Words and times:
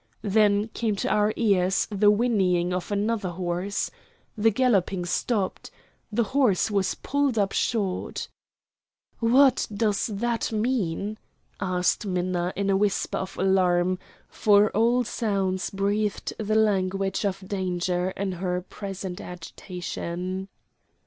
Then 0.23 0.69
came 0.69 0.95
to 0.95 1.09
our 1.09 1.31
ears 1.35 1.87
the 1.91 2.09
whinnying 2.09 2.73
of 2.73 2.91
another 2.91 3.29
horse. 3.29 3.91
The 4.35 4.49
galloping 4.49 5.05
stopped. 5.05 5.69
The 6.11 6.23
horse 6.23 6.71
was 6.71 6.95
pulled 6.95 7.37
up 7.37 7.51
short. 7.51 8.27
"What 9.19 9.67
does 9.71 10.07
that 10.07 10.51
mean?" 10.51 11.19
asked 11.59 12.07
Minna 12.07 12.51
in 12.55 12.71
a 12.71 12.77
whisper 12.77 13.19
of 13.19 13.37
alarm; 13.37 13.99
for 14.27 14.71
all 14.71 15.03
sounds 15.03 15.69
breathed 15.69 16.33
the 16.39 16.55
language 16.55 17.23
of 17.23 17.47
danger 17.47 18.09
in 18.17 18.31
her 18.31 18.61
present 18.63 19.21
agitation. 19.21 20.49